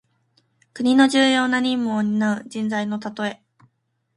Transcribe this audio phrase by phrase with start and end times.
[0.73, 3.43] 国の重要な任務をになう人材のたとえ。